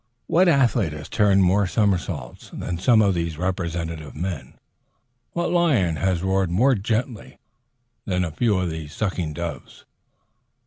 [0.25, 4.55] What athlete has turned more somersaults than some of these representative men?
[5.33, 7.37] What lion has roared more gently
[8.07, 9.85] than a few of these sucking doves?